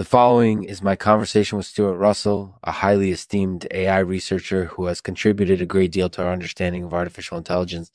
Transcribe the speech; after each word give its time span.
The 0.00 0.06
following 0.06 0.64
is 0.64 0.80
my 0.80 0.96
conversation 0.96 1.58
with 1.58 1.66
Stuart 1.66 1.96
Russell, 1.96 2.58
a 2.64 2.72
highly 2.72 3.10
esteemed 3.10 3.66
AI 3.70 3.98
researcher 3.98 4.64
who 4.64 4.86
has 4.86 5.02
contributed 5.02 5.60
a 5.60 5.66
great 5.66 5.92
deal 5.92 6.08
to 6.08 6.24
our 6.24 6.32
understanding 6.32 6.84
of 6.84 6.94
artificial 6.94 7.36
intelligence. 7.36 7.92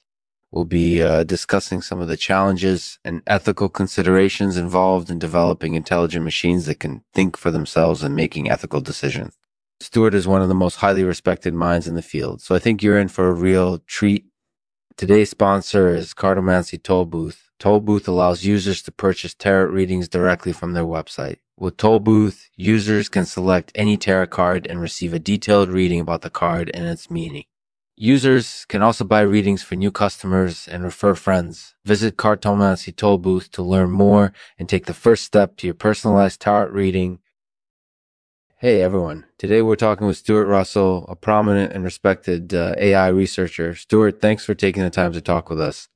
We'll 0.52 0.66
be 0.66 1.02
uh, 1.02 1.24
discussing 1.24 1.82
some 1.82 2.02
of 2.02 2.08
the 2.08 2.16
challenges 2.16 3.00
and 3.04 3.24
ethical 3.26 3.70
considerations 3.70 4.56
involved 4.56 5.10
in 5.10 5.18
developing 5.18 5.74
intelligent 5.74 6.24
machines 6.24 6.68
that 6.68 6.80
can 6.80 7.04
think 7.12 7.38
for 7.38 7.50
themselves 7.50 8.04
and 8.04 8.16
making 8.16 8.52
ethical 8.52 8.82
decisions. 8.82 9.36
Stuart 9.80 10.14
is 10.14 10.28
one 10.28 10.44
of 10.44 10.48
the 10.48 10.54
most 10.54 10.76
highly 10.76 11.04
respected 11.04 11.56
minds 11.56 11.88
in 11.88 11.96
the 11.96 12.04
field, 12.04 12.40
so 12.40 12.54
I 12.54 12.60
think 12.60 12.84
you're 12.84 13.00
in 13.00 13.08
for 13.08 13.30
a 13.30 13.34
real 13.34 13.80
treat. 13.80 14.26
Today's 14.96 15.32
sponsor 15.32 15.90
is 15.96 16.14
Cartomancy 16.14 16.78
Toll 16.84 17.06
Booth. 17.58 17.64
Toll 17.64 17.80
Booth 17.80 18.08
allows 18.08 18.46
users 18.46 18.82
to 18.84 18.92
purchase 18.92 19.34
tarot 19.34 19.72
readings 19.72 20.08
directly 20.08 20.54
from 20.54 20.74
their 20.74 20.84
website. 20.84 21.38
With 21.58 21.78
Toll 21.78 22.00
Booth, 22.00 22.50
users 22.56 23.10
can 23.10 23.26
select 23.26 23.72
any 23.76 23.98
tarot 23.98 24.28
card 24.28 24.68
and 24.68 24.82
receive 24.82 25.14
a 25.14 25.20
detailed 25.20 25.70
reading 25.70 26.00
about 26.00 26.22
the 26.22 26.30
card 26.30 26.70
and 26.74 26.86
its 26.86 27.10
meaning. 27.10 27.46
Users 27.98 28.66
can 28.66 28.82
also 28.82 29.06
buy 29.06 29.22
readings 29.22 29.64
for 29.64 29.76
new 29.76 29.90
customers 29.90 30.68
and 30.68 30.84
refer 30.84 31.16
friends. 31.16 31.76
Visit 31.86 32.18
Cartomancy 32.18 32.94
Toll 32.94 33.18
Booth 33.18 33.50
to 33.52 33.64
learn 33.64 33.90
more 33.90 34.34
and 34.60 34.68
take 34.68 34.86
the 34.86 34.94
first 34.94 35.24
step 35.24 35.56
to 35.58 35.68
your 35.68 35.76
personalized 35.76 36.42
tarot 36.42 36.72
reading. 36.72 37.20
Hey 38.58 38.82
everyone, 38.82 39.26
today 39.38 39.62
we're 39.62 39.76
talking 39.76 40.08
with 40.08 40.18
Stuart 40.18 40.48
Russell, 40.48 41.06
a 41.08 41.16
prominent 41.16 41.72
and 41.72 41.84
respected 41.84 42.54
uh, 42.54 42.76
AI 42.78 43.08
researcher. 43.08 43.76
Stuart, 43.76 44.20
thanks 44.20 44.44
for 44.44 44.56
taking 44.56 44.84
the 44.84 44.90
time 44.90 45.14
to 45.14 45.22
talk 45.22 45.50
with 45.50 45.62
us. 45.62 45.88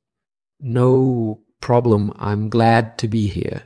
No 0.60 1.40
problem. 1.60 2.12
I'm 2.18 2.48
glad 2.48 2.98
to 2.98 3.08
be 3.08 3.26
here. 3.26 3.62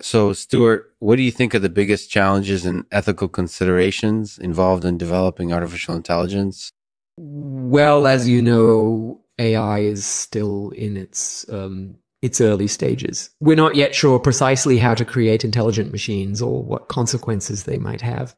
So, 0.00 0.32
Stuart, 0.32 0.94
what 0.98 1.16
do 1.16 1.22
you 1.22 1.30
think 1.30 1.54
are 1.54 1.58
the 1.58 1.68
biggest 1.68 2.10
challenges 2.10 2.64
and 2.64 2.86
ethical 2.90 3.28
considerations 3.28 4.38
involved 4.38 4.84
in 4.84 4.96
developing 4.96 5.52
artificial 5.52 5.94
intelligence? 5.94 6.70
Well, 7.18 8.06
as 8.06 8.26
you 8.26 8.40
know, 8.40 9.20
AI 9.38 9.80
is 9.80 10.06
still 10.06 10.70
in 10.70 10.96
its 10.96 11.46
um, 11.50 11.96
its 12.22 12.40
early 12.40 12.66
stages. 12.66 13.30
We're 13.40 13.56
not 13.56 13.74
yet 13.74 13.94
sure 13.94 14.18
precisely 14.18 14.78
how 14.78 14.94
to 14.94 15.04
create 15.04 15.44
intelligent 15.44 15.92
machines 15.92 16.40
or 16.42 16.62
what 16.62 16.88
consequences 16.88 17.64
they 17.64 17.78
might 17.78 18.00
have. 18.00 18.36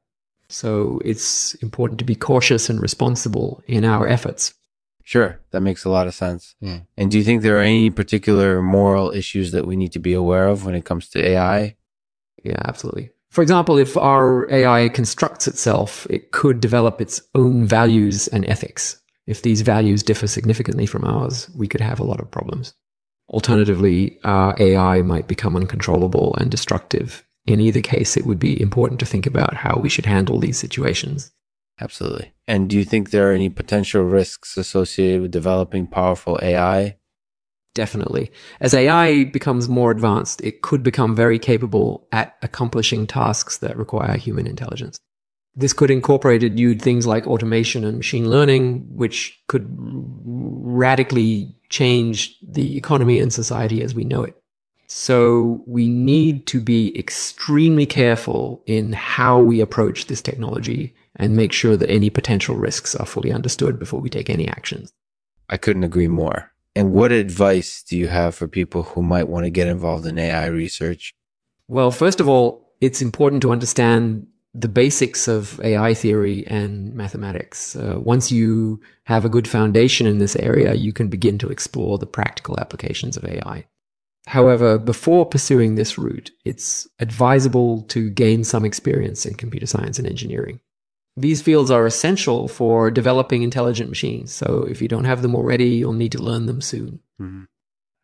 So 0.48 1.00
it's 1.04 1.54
important 1.54 1.98
to 1.98 2.04
be 2.04 2.14
cautious 2.14 2.68
and 2.68 2.80
responsible 2.80 3.62
in 3.66 3.84
our 3.84 4.06
efforts. 4.06 4.54
Sure, 5.04 5.40
that 5.50 5.60
makes 5.60 5.84
a 5.84 5.90
lot 5.90 6.06
of 6.06 6.14
sense. 6.14 6.54
Yeah. 6.60 6.80
And 6.96 7.10
do 7.10 7.18
you 7.18 7.24
think 7.24 7.42
there 7.42 7.58
are 7.58 7.62
any 7.62 7.90
particular 7.90 8.62
moral 8.62 9.10
issues 9.10 9.52
that 9.52 9.66
we 9.66 9.76
need 9.76 9.92
to 9.92 9.98
be 9.98 10.12
aware 10.12 10.48
of 10.48 10.64
when 10.64 10.74
it 10.74 10.84
comes 10.84 11.08
to 11.10 11.24
AI? 11.24 11.76
Yeah, 12.42 12.60
absolutely. 12.64 13.10
For 13.30 13.42
example, 13.42 13.78
if 13.78 13.96
our 13.96 14.50
AI 14.50 14.90
constructs 14.90 15.48
itself, 15.48 16.06
it 16.10 16.32
could 16.32 16.60
develop 16.60 17.00
its 17.00 17.22
own 17.34 17.64
values 17.64 18.28
and 18.28 18.48
ethics. 18.48 19.00
If 19.26 19.42
these 19.42 19.62
values 19.62 20.02
differ 20.02 20.26
significantly 20.26 20.86
from 20.86 21.04
ours, 21.04 21.48
we 21.56 21.68
could 21.68 21.80
have 21.80 21.98
a 21.98 22.04
lot 22.04 22.20
of 22.20 22.30
problems. 22.30 22.74
Alternatively, 23.28 24.18
our 24.24 24.54
AI 24.58 25.00
might 25.02 25.28
become 25.28 25.56
uncontrollable 25.56 26.34
and 26.38 26.50
destructive. 26.50 27.24
In 27.46 27.60
either 27.60 27.80
case, 27.80 28.16
it 28.16 28.26
would 28.26 28.38
be 28.38 28.60
important 28.60 29.00
to 29.00 29.06
think 29.06 29.26
about 29.26 29.54
how 29.54 29.78
we 29.78 29.88
should 29.88 30.06
handle 30.06 30.38
these 30.38 30.58
situations. 30.58 31.32
Absolutely. 31.82 32.32
And 32.46 32.70
do 32.70 32.76
you 32.78 32.84
think 32.84 33.10
there 33.10 33.28
are 33.30 33.34
any 33.34 33.48
potential 33.48 34.04
risks 34.04 34.56
associated 34.56 35.20
with 35.20 35.32
developing 35.32 35.88
powerful 35.88 36.38
AI? 36.40 36.96
Definitely. 37.74 38.30
As 38.60 38.72
AI 38.72 39.24
becomes 39.24 39.68
more 39.68 39.90
advanced, 39.90 40.40
it 40.42 40.62
could 40.62 40.84
become 40.84 41.16
very 41.16 41.40
capable 41.40 42.06
at 42.12 42.36
accomplishing 42.40 43.06
tasks 43.06 43.58
that 43.58 43.76
require 43.76 44.16
human 44.16 44.46
intelligence. 44.46 45.00
This 45.56 45.72
could 45.72 45.90
incorporate 45.90 46.42
new 46.52 46.76
things 46.76 47.04
like 47.04 47.26
automation 47.26 47.84
and 47.84 47.96
machine 47.96 48.30
learning, 48.30 48.86
which 48.94 49.42
could 49.48 49.66
radically 49.76 51.56
change 51.68 52.38
the 52.46 52.76
economy 52.76 53.18
and 53.18 53.32
society 53.32 53.82
as 53.82 53.92
we 53.92 54.04
know 54.04 54.22
it. 54.22 54.36
So 54.94 55.62
we 55.66 55.88
need 55.88 56.46
to 56.48 56.60
be 56.60 56.96
extremely 56.98 57.86
careful 57.86 58.62
in 58.66 58.92
how 58.92 59.40
we 59.40 59.62
approach 59.62 60.04
this 60.06 60.20
technology 60.20 60.94
and 61.16 61.34
make 61.34 61.50
sure 61.50 61.78
that 61.78 61.88
any 61.88 62.10
potential 62.10 62.56
risks 62.56 62.94
are 62.94 63.06
fully 63.06 63.32
understood 63.32 63.78
before 63.78 64.00
we 64.02 64.10
take 64.10 64.28
any 64.28 64.46
actions. 64.46 64.92
I 65.48 65.56
couldn't 65.56 65.84
agree 65.84 66.08
more. 66.08 66.52
And 66.76 66.92
what 66.92 67.10
advice 67.10 67.82
do 67.82 67.96
you 67.96 68.08
have 68.08 68.34
for 68.34 68.46
people 68.46 68.82
who 68.82 69.02
might 69.02 69.28
want 69.28 69.44
to 69.44 69.50
get 69.50 69.66
involved 69.66 70.04
in 70.04 70.18
AI 70.18 70.44
research? 70.46 71.14
Well, 71.68 71.90
first 71.90 72.20
of 72.20 72.28
all, 72.28 72.74
it's 72.82 73.00
important 73.00 73.40
to 73.42 73.50
understand 73.50 74.26
the 74.52 74.68
basics 74.68 75.26
of 75.26 75.58
AI 75.64 75.94
theory 75.94 76.46
and 76.48 76.92
mathematics. 76.94 77.74
Uh, 77.74 77.98
once 77.98 78.30
you 78.30 78.78
have 79.04 79.24
a 79.24 79.30
good 79.30 79.48
foundation 79.48 80.06
in 80.06 80.18
this 80.18 80.36
area, 80.36 80.74
you 80.74 80.92
can 80.92 81.08
begin 81.08 81.38
to 81.38 81.48
explore 81.48 81.96
the 81.96 82.04
practical 82.04 82.60
applications 82.60 83.16
of 83.16 83.24
AI. 83.24 83.64
However, 84.26 84.78
before 84.78 85.26
pursuing 85.26 85.74
this 85.74 85.98
route, 85.98 86.30
it's 86.44 86.86
advisable 87.00 87.82
to 87.82 88.08
gain 88.10 88.44
some 88.44 88.64
experience 88.64 89.26
in 89.26 89.34
computer 89.34 89.66
science 89.66 89.98
and 89.98 90.06
engineering. 90.06 90.60
These 91.16 91.42
fields 91.42 91.70
are 91.70 91.86
essential 91.86 92.48
for 92.48 92.90
developing 92.90 93.42
intelligent 93.42 93.90
machines. 93.90 94.32
So 94.32 94.66
if 94.70 94.80
you 94.80 94.88
don't 94.88 95.04
have 95.04 95.22
them 95.22 95.34
already, 95.34 95.68
you'll 95.68 95.92
need 95.92 96.12
to 96.12 96.22
learn 96.22 96.46
them 96.46 96.60
soon. 96.60 97.00
Mm-hmm. 97.20 97.44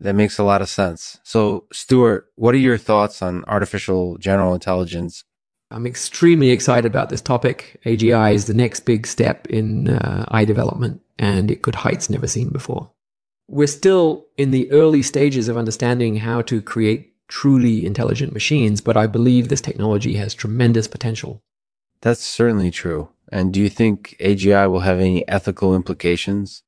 That 0.00 0.14
makes 0.14 0.38
a 0.38 0.44
lot 0.44 0.62
of 0.62 0.68
sense. 0.68 1.18
So, 1.24 1.64
Stuart, 1.72 2.26
what 2.36 2.54
are 2.54 2.58
your 2.58 2.78
thoughts 2.78 3.20
on 3.20 3.44
artificial 3.48 4.16
general 4.18 4.54
intelligence? 4.54 5.24
I'm 5.70 5.86
extremely 5.86 6.50
excited 6.50 6.86
about 6.86 7.10
this 7.10 7.20
topic. 7.20 7.80
AGI 7.84 8.32
is 8.32 8.46
the 8.46 8.54
next 8.54 8.80
big 8.80 9.06
step 9.06 9.46
in 9.48 9.88
uh, 9.88 10.24
AI 10.30 10.44
development, 10.44 11.02
and 11.18 11.50
it 11.50 11.62
could 11.62 11.74
heights 11.74 12.08
never 12.08 12.26
seen 12.26 12.50
before. 12.50 12.90
We're 13.48 13.66
still 13.66 14.26
in 14.36 14.50
the 14.50 14.70
early 14.70 15.02
stages 15.02 15.48
of 15.48 15.56
understanding 15.56 16.16
how 16.16 16.42
to 16.42 16.60
create 16.60 17.14
truly 17.28 17.84
intelligent 17.84 18.32
machines, 18.32 18.80
but 18.80 18.96
I 18.96 19.06
believe 19.06 19.48
this 19.48 19.60
technology 19.60 20.14
has 20.14 20.34
tremendous 20.34 20.86
potential. 20.86 21.42
That's 22.02 22.20
certainly 22.20 22.70
true. 22.70 23.08
And 23.32 23.52
do 23.52 23.60
you 23.60 23.68
think 23.68 24.16
AGI 24.20 24.70
will 24.70 24.80
have 24.80 25.00
any 25.00 25.26
ethical 25.28 25.74
implications? 25.74 26.62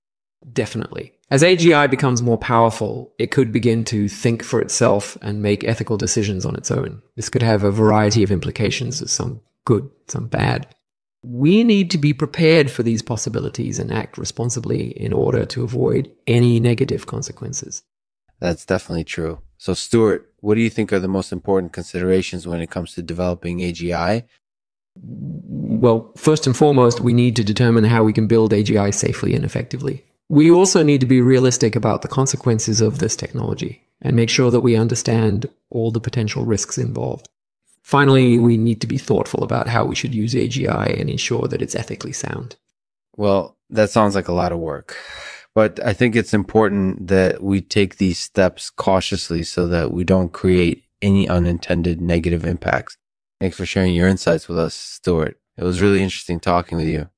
Definitely. 0.52 1.12
As 1.30 1.42
AGI 1.42 1.88
becomes 1.90 2.22
more 2.22 2.38
powerful, 2.38 3.12
it 3.18 3.30
could 3.30 3.52
begin 3.52 3.84
to 3.84 4.08
think 4.08 4.42
for 4.42 4.60
itself 4.60 5.16
and 5.22 5.40
make 5.40 5.64
ethical 5.64 5.96
decisions 5.96 6.44
on 6.44 6.56
its 6.56 6.70
own. 6.70 7.02
This 7.14 7.28
could 7.28 7.42
have 7.42 7.62
a 7.62 7.70
variety 7.70 8.22
of 8.22 8.32
implications, 8.32 9.10
some 9.10 9.40
good, 9.64 9.88
some 10.08 10.26
bad. 10.26 10.66
We 11.22 11.64
need 11.64 11.90
to 11.90 11.98
be 11.98 12.12
prepared 12.12 12.70
for 12.70 12.82
these 12.82 13.02
possibilities 13.02 13.78
and 13.78 13.92
act 13.92 14.16
responsibly 14.16 14.90
in 14.98 15.12
order 15.12 15.44
to 15.46 15.62
avoid 15.62 16.10
any 16.26 16.60
negative 16.60 17.06
consequences. 17.06 17.82
That's 18.40 18.64
definitely 18.64 19.04
true. 19.04 19.40
So, 19.58 19.74
Stuart, 19.74 20.32
what 20.40 20.54
do 20.54 20.62
you 20.62 20.70
think 20.70 20.92
are 20.92 20.98
the 20.98 21.08
most 21.08 21.30
important 21.30 21.74
considerations 21.74 22.46
when 22.46 22.62
it 22.62 22.70
comes 22.70 22.94
to 22.94 23.02
developing 23.02 23.58
AGI 23.58 24.24
well, 24.96 26.12
first 26.16 26.46
and 26.46 26.56
foremost, 26.56 27.00
we 27.00 27.12
need 27.12 27.36
to 27.36 27.44
determine 27.44 27.84
how 27.84 28.04
we 28.04 28.12
can 28.12 28.26
build 28.26 28.52
AGI 28.52 28.92
safely 28.92 29.34
and 29.34 29.44
effectively. 29.44 30.04
We 30.28 30.50
also 30.50 30.82
need 30.82 31.00
to 31.00 31.06
be 31.06 31.20
realistic 31.20 31.74
about 31.74 32.02
the 32.02 32.08
consequences 32.08 32.80
of 32.80 32.98
this 32.98 33.16
technology 33.16 33.82
and 34.02 34.14
make 34.14 34.30
sure 34.30 34.50
that 34.50 34.60
we 34.60 34.76
understand 34.76 35.48
all 35.70 35.90
the 35.90 36.00
potential 36.00 36.44
risks 36.44 36.78
involved. 36.78 37.28
Finally, 37.82 38.38
we 38.38 38.56
need 38.56 38.80
to 38.80 38.86
be 38.86 38.98
thoughtful 38.98 39.42
about 39.42 39.68
how 39.68 39.84
we 39.84 39.94
should 39.94 40.14
use 40.14 40.34
AGI 40.34 41.00
and 41.00 41.10
ensure 41.10 41.48
that 41.48 41.62
it's 41.62 41.74
ethically 41.74 42.12
sound. 42.12 42.56
Well, 43.16 43.56
that 43.70 43.90
sounds 43.90 44.14
like 44.14 44.28
a 44.28 44.32
lot 44.32 44.52
of 44.52 44.58
work. 44.58 44.96
But 45.54 45.84
I 45.84 45.92
think 45.92 46.14
it's 46.14 46.32
important 46.32 47.08
that 47.08 47.42
we 47.42 47.60
take 47.60 47.96
these 47.96 48.18
steps 48.18 48.70
cautiously 48.70 49.42
so 49.42 49.66
that 49.66 49.92
we 49.92 50.04
don't 50.04 50.32
create 50.32 50.84
any 51.02 51.28
unintended 51.28 52.00
negative 52.00 52.44
impacts. 52.44 52.96
Thanks 53.40 53.56
for 53.56 53.66
sharing 53.66 53.94
your 53.94 54.06
insights 54.06 54.48
with 54.48 54.58
us, 54.58 54.74
Stuart. 54.74 55.40
It 55.56 55.64
was 55.64 55.82
really 55.82 56.02
interesting 56.02 56.40
talking 56.40 56.78
with 56.78 56.86
you. 56.86 57.08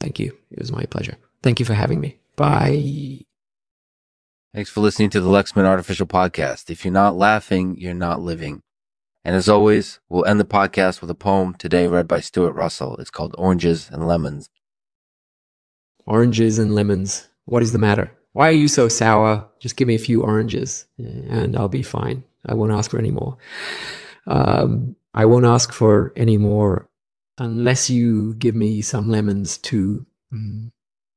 Thank 0.00 0.18
you. 0.18 0.36
It 0.50 0.58
was 0.58 0.72
my 0.72 0.84
pleasure. 0.84 1.16
Thank 1.42 1.60
you 1.60 1.66
for 1.66 1.74
having 1.74 2.00
me. 2.00 2.18
Bye. 2.36 3.20
Thanks 4.54 4.70
for 4.70 4.80
listening 4.80 5.10
to 5.10 5.20
the 5.20 5.28
Lexman 5.28 5.64
Artificial 5.64 6.06
Podcast. 6.06 6.70
If 6.70 6.84
you're 6.84 6.92
not 6.92 7.16
laughing, 7.16 7.76
you're 7.78 7.94
not 7.94 8.20
living. 8.20 8.62
And 9.28 9.36
as 9.36 9.46
always, 9.46 10.00
we'll 10.08 10.24
end 10.24 10.40
the 10.40 10.44
podcast 10.46 11.02
with 11.02 11.10
a 11.10 11.14
poem 11.14 11.52
today 11.52 11.86
read 11.86 12.08
by 12.08 12.18
Stuart 12.18 12.54
Russell. 12.54 12.96
It's 12.96 13.10
called 13.10 13.34
Oranges 13.36 13.90
and 13.92 14.08
Lemons. 14.08 14.48
Oranges 16.06 16.58
and 16.58 16.74
lemons. 16.74 17.28
What 17.44 17.62
is 17.62 17.72
the 17.72 17.78
matter? 17.78 18.10
Why 18.32 18.48
are 18.48 18.52
you 18.52 18.68
so 18.68 18.88
sour? 18.88 19.46
Just 19.60 19.76
give 19.76 19.86
me 19.86 19.94
a 19.94 19.98
few 19.98 20.22
oranges 20.22 20.86
and 20.96 21.58
I'll 21.58 21.68
be 21.68 21.82
fine. 21.82 22.24
I 22.46 22.54
won't 22.54 22.72
ask 22.72 22.90
for 22.90 22.98
any 22.98 23.10
more. 23.10 23.36
Um, 24.26 24.96
I 25.12 25.26
won't 25.26 25.44
ask 25.44 25.74
for 25.74 26.10
any 26.16 26.38
more 26.38 26.88
unless 27.36 27.90
you 27.90 28.32
give 28.32 28.54
me 28.54 28.80
some 28.80 29.10
lemons 29.10 29.58
too. 29.58 30.06
mm, 30.32 30.70